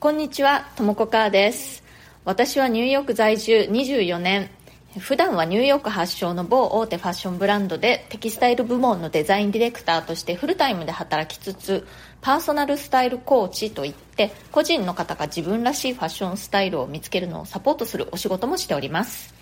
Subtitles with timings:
[0.00, 1.82] こんにちは、ともこかーです。
[2.24, 4.48] 私はニューヨーク在住24年。
[4.96, 11.84] 普段はニューヨーク発祥の某大手ファッションブランドでテキスタイル部門のデザインディレクターとしてフルタイムで働きつつ
[12.20, 19.34] パーソナルスタイルコーチといって個人の方が自分らしいファッションスタイルを見つけるのをサポートするお仕事もしております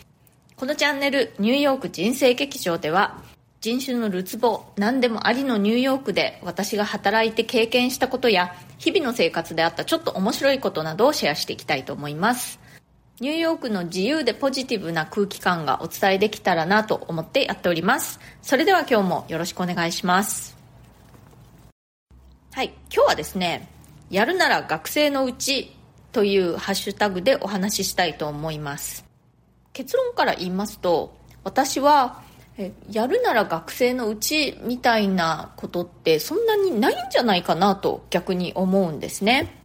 [0.57, 3.23] このチャンネルニューヨーク人生劇場では
[3.61, 12.61] 人種のるつぼ何でもありのニューヨークで私が働いて経験したことや日々の生活であったちょっと面白いことなどをシェアしていきたいと思います。
[13.19, 18.21] ニューヨークの自由でポジティブな空気感がお伝えできたらなと思ってやっております。
[18.43, 20.55] それでは今日もよろしくお願いします。
[22.53, 23.69] はい今日はですね
[24.11, 25.75] やるなら学生のうち
[26.13, 29.05] というハッシュタグでお話ししたいと思います。
[29.73, 32.23] 結論から言いますと私は
[32.59, 39.63] えやるなら学生のうちみたいなことってそんなにないんじゃないかなと逆に思うんですね。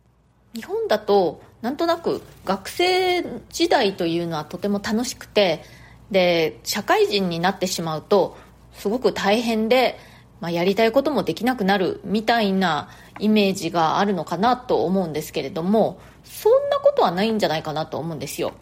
[0.54, 5.64] 日本だとなんとなく学生時代というのはとても楽しくて
[6.10, 8.36] で社会人になってしまうと
[8.74, 9.98] すごく大変で、
[10.42, 12.90] まあ、やりたいこともできなくなるみたいな
[13.20, 18.54] イメージがあるのかなと思うんですけれどもそんなことはないんじゃないかなと思うんですよ。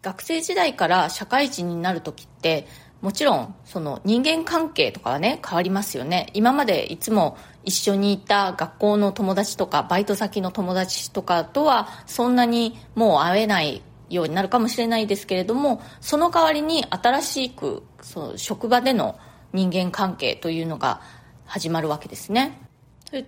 [0.00, 2.66] 学生時代から社会人になる時って
[3.04, 6.30] もちろんその人間関係とかはね変わりますよね。
[6.32, 19.18] 今までいつも一緒にいた学校の友達とかバイト先の友達とかとはそんなにもう会えないようになるかもしれないですけれどもその代わりに新しくその職場での
[19.52, 21.02] 人間関係というのが
[21.44, 22.58] 始まるわけですね。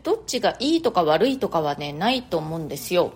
[0.02, 3.12] どっちがいいとか悪いとかはねないと思うんですよ。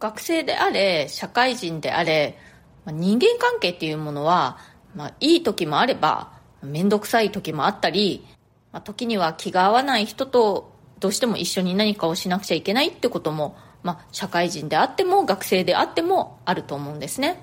[0.00, 2.38] 学生であれ社会人であれ
[2.86, 4.56] 人間関係っていうものは
[4.94, 8.26] まあ、いい時もあれば、面倒くさい時もあったり、
[8.72, 17.42] まあ、時には気が合わない人とどうしても一緒に何かをしなくちゃいけないってことも、まあ、社会人であっても学生であってもあると思うんですね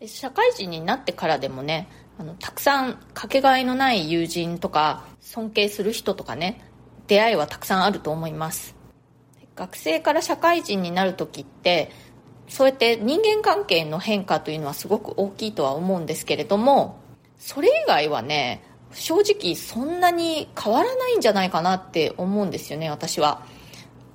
[0.00, 0.08] で。
[0.08, 6.64] 社会人になってからでもね、あの、たくさんかけがえのない友人とか、尊敬する人とかね、
[7.06, 8.76] 出会いはたくさんあると思います。
[9.54, 11.90] 学生から社会人になる時って、
[12.52, 17.00] そうやって人間関係の変化というのはすごく大きいとは思うんですけれども
[17.38, 23.42] それ以外はね正直そんなに変わらないんじゃないかなって思うんですよね私は。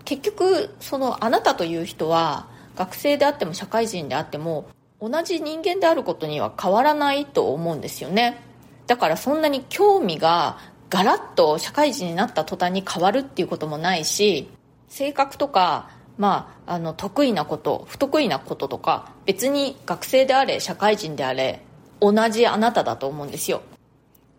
[0.06, 4.70] 結局そのあなたという人は学生であっても社会人であっても
[5.02, 8.40] 同じ人間であることには変わらないと思うんですよね。
[8.86, 10.60] だからそんなに興味が
[10.92, 14.48] ガラッと社会人になった途端に変わるっていうこともないし
[14.90, 21.62] 性格とかまあ、あの得意なこと不得意なこととか別に学生であれ社会人であれ
[22.00, 23.62] 同じあなただと思うんですよ。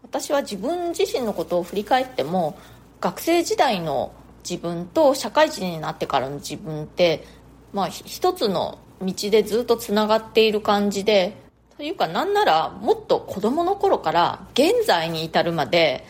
[0.03, 2.59] 私は自分自身のことを振り返っても
[3.01, 4.13] 学生時代の
[4.49, 7.25] 自分と社会人になってからの自分って、
[7.73, 11.37] まあ、一つの道でずっとつながっている感じで
[11.77, 16.07] というかなんならもっと子供の頃から現在に至るまで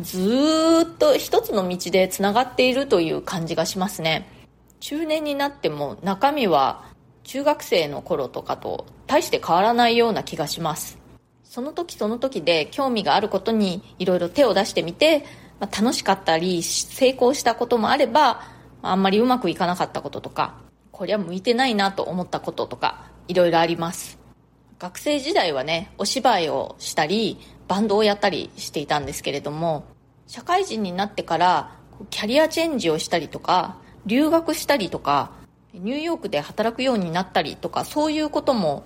[0.00, 4.37] ずっと一つの道でつながっているという感じがしますね。
[4.80, 6.84] 中年になっても中身は
[7.24, 10.98] 中学生の頃とかと大して変わらないような気がします。
[11.44, 15.24] その時その時で興味があることにいろいろ手を出してみて、
[15.60, 18.42] まあ、楽しかったり成功したこともあれば
[18.82, 20.54] あんまりうまくいかなかったこととか
[20.92, 24.18] こりゃ向いてないなと思ったこととかいろいろあります。
[24.78, 29.84] 学生時代はねお芝居をしたりバンドをやったりしていたんですけれども
[30.26, 31.76] 社会人になってから
[32.10, 35.30] キャリアチェンジをしたりとか留学したりとか
[35.74, 38.84] ニューヨークで働くようになったりとかそういうことも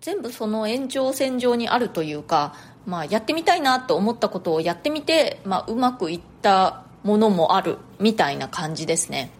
[0.00, 2.54] 全部その延長線上にあるというか、
[2.86, 9.30] まあ、やってみたいなと思ったことをやってみて、まあ、うまくいったものもあるみたいな感じですね。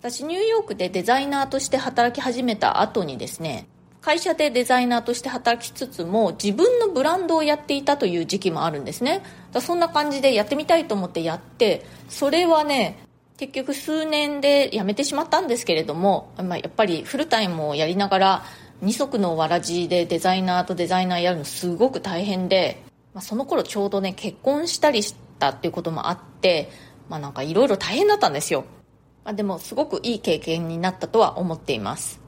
[0.00, 3.66] 私ニューヨークでデザイナーとして働き始めた後にですね
[4.00, 9.22] 会社でデザイナーとして働きつつも自分のブランドをやっていたという時期もあるんですね。
[9.52, 13.07] だそんな感じでやってみたいと思ってやってそれはね
[13.38, 18.42] 結局数年で辞めてしまったんですけれども、まあ、やっぱりフルタイムをやりながら
[18.82, 22.82] 二足のわらじでデザイナーとデザイナーやるのすごく大変で、
[23.14, 26.68] まあ、その頃ちょうどね結婚したりしたっていうこともあって
[27.08, 28.64] まあなんかいろいろ大変だったんですよ、
[29.24, 32.20] まあ、でもすごくいい経験になったとは思っています。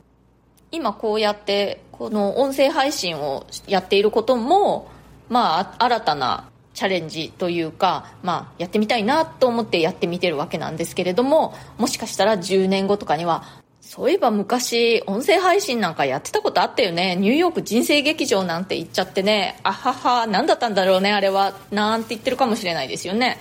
[0.73, 4.89] 今こうやってこの音声配信をやっていることも
[5.29, 6.50] まあ新たな
[6.81, 13.44] チャレンジというか、まあ、やってみたいなと思ってやってみてるわけなんですけれどももしかしたら10年後とかには
[13.82, 17.17] そういえば昔音声配信なんかやってたことあったよね。
[17.17, 19.59] ニューヨーク人生劇場なんて言っちゃってね。
[19.65, 21.55] あはは何だったんだろうねあれは。
[21.73, 23.38] なんて言ってるかもしれないですよね。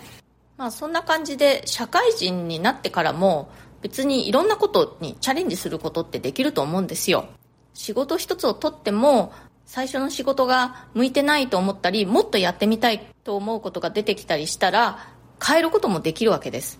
[0.57, 3.49] まあそんな感じで社会人になってからも
[3.81, 7.27] 別にいろんなことにチャレンジすることってできると思うんですよ。
[7.75, 9.31] 仕事一つをとっても
[9.69, 15.13] 最初の仕事が向いてないと思ったりもっとやってみたいと思うことが出てきたりしたら
[15.45, 16.79] 変えることもできるわけです。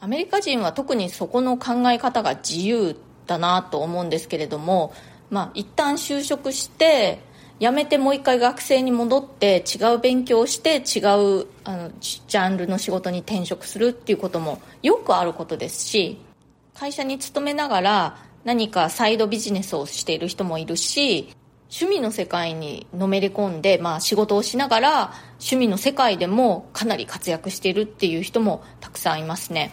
[0.00, 2.96] アメリカ人は特にそこの考え方が自由
[3.28, 4.92] だなと思うんですけれども
[5.30, 7.20] まあ一旦就職して
[7.60, 10.98] 辞めてもう一回学生に戻って違う勉強をして違
[11.42, 16.18] うあのジャンルの仕事に転職するっていうこともよくあることですし
[16.74, 21.28] 会社に勤めながら何かサイドビジネスをしている人もいるし
[21.68, 29.72] 趣味の世界にのめり込んで、まあ、仕事をしながら趣味の世界でもかなり活躍しているっていう人もたくさんいますね。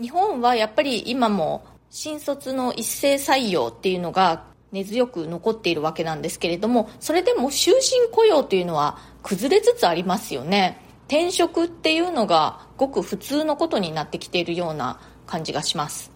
[0.00, 10.80] 日本はやっぱり今も新卒の一斉採用っていうのが根強く残っているわけなんですけれどもそれでも終身雇用というのは崩れつつありますよね。
[11.06, 16.10] 転職っていうのがごく普通のことになってきているような感じがします。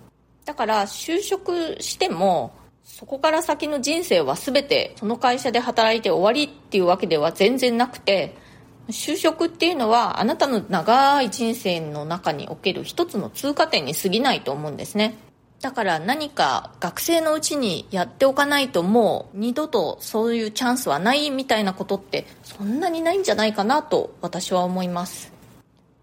[0.44, 2.52] だから就職しても
[2.88, 8.34] そこから先の人生は全てその会社で働いて終わりっていうわけでは全然なくて
[8.88, 15.18] 就職っていうのはあなたの長い人生の中における一つの通過点に過ぎないと思うんですね。
[15.60, 25.30] だから何か学生のうちにやっておかないともう二度とそういうチャンスはないみたいなことってそんなにないんじゃないかなと私は思います。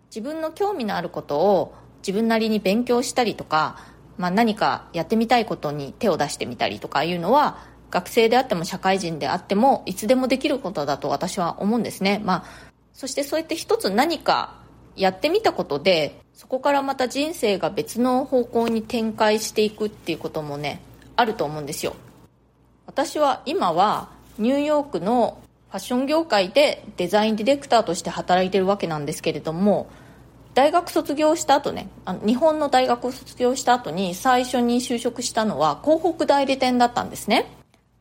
[0.10, 7.58] 自分の興味のあることを自分なりに勉強したりとか、まあ、何かやってみたいことに手を出してみたりとかいうのは
[7.92, 12.46] 学生であっても社会人であってもいつでもできることだと私は思うんですね、まあ、
[12.94, 14.56] そしてそうやって一つ何か
[14.96, 20.82] やってみたことでそこからまた人生が別の方向に展開していくっていうこともね
[21.16, 21.96] あると思うんですよ。
[22.86, 29.88] 私は今はニューヨークのファッション業界でデザインディレクターとして働いてるわけなんですけれども
[30.56, 37.46] 大学卒業した後ねあの日本の大学を卒業した後に最初に就職したのは広告代理店だったんですね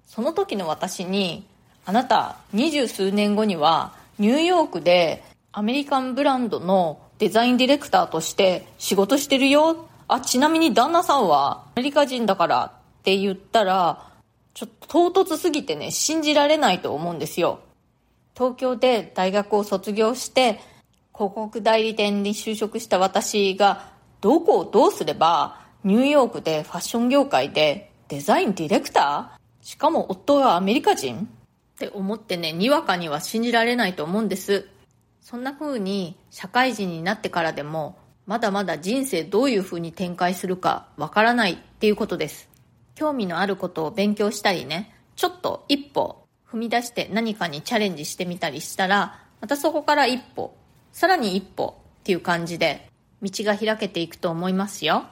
[0.06, 1.46] その時の私に
[1.84, 5.22] あなた二十数年後にはニューヨークで
[5.52, 9.88] アメリカンブランドのデザインディレクターとして仕事してるよ。
[10.08, 12.64] あ、ちなみに旦那さんはアメリカ人だから
[12.98, 14.10] って言ったら、
[14.52, 17.60] ちょっと唐突すぎてね、信じられないと思うんですよ。
[18.36, 20.60] 東京で大学を卒業して、
[21.14, 29.66] 広告代理店に就職した私が、どこをどうすれば、ニューヨークでファッション業界でデザインディレクター？
[29.66, 31.28] しかも夫がアメリカ人？
[31.76, 34.66] って思ってね、にわかには信じられないと思うんです。
[35.20, 37.96] そんな風に社会人になってからでも
[38.26, 42.48] まだまだ人生どういう風に展開するかわからないっていうことです。
[42.94, 50.54] 興味のあることを勉強したりね、ちょっと一歩踏み出して何かにチャレンジしてみたりしたら、またそこから一歩、
[50.94, 52.88] さらに一歩っていう感じで
[53.20, 55.06] 道が開けていくと思いますよ。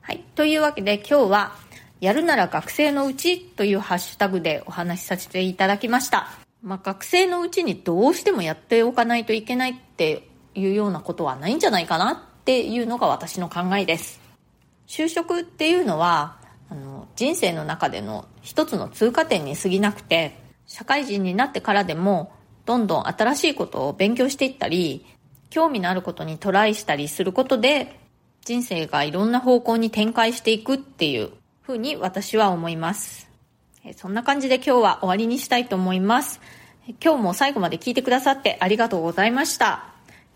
[0.00, 0.24] はい。
[0.34, 1.52] というわけで今日は
[2.00, 6.28] やるなら学生のうちというハッシュタグでお話しさせていただきました。
[6.62, 14.20] まあ、学生のうちにどうしてもやっておかないといけないっていうようなことはないんじゃないかなっていうのが私の考えです。
[14.88, 16.38] 就職っていうのは、
[16.70, 22.32] あの、人生の中での一つの通過点に過ぎなくて、社会人になってからでも、
[22.68, 25.06] どんどん新しいことを勉強していったり、
[25.48, 27.98] 興味のあることにトライしたりすることで、
[28.44, 31.30] 人生がいろんな方向に展開していくっていう
[31.62, 33.30] ふうに私は思います。
[33.96, 36.42] そんな感じで今日は終わりにしたいと思います。
[37.02, 39.86] 今日も最後まで聞いてくださってありがとうございました。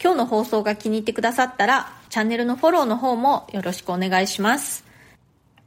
[0.03, 4.87] 今日の放送が気に入ってくださったら、チャンネルのフォローの方もよろしくお願いします。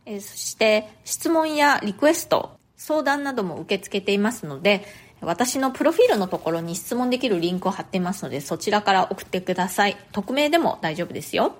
[0.07, 4.83] えそして、質問やリクエスト、相談なども受け付けていますので、
[5.25, 9.97] 私のプロフィールのところに質問できるリンクを貼ってますので、そちらから送ってください。
[10.11, 11.55] 匿名でも大丈夫ですよ。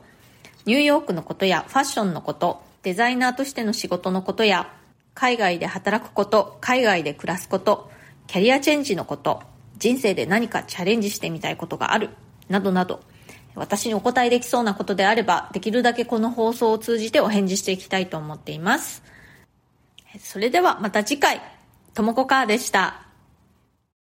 [0.66, 4.72] ニューヨークのことやファッションのこと、デザイナーとしての仕事のことや、
[5.14, 7.90] 海外で働くこと、海外で暮らすこと、
[8.28, 9.42] キャリアチェンジのこと、
[9.78, 12.10] 人生で何かチャレンジしてみたいことがある、
[12.50, 13.02] などなど、
[13.56, 19.04] 私にお答えできそうなことであれば、できるだけこの放送を通じてお返事していきたいと思っています。
[20.20, 21.42] それではまた次回、
[21.94, 23.05] ともこかーでした。